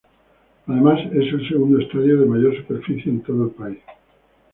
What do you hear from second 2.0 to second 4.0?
de mayor superficie en todo el país.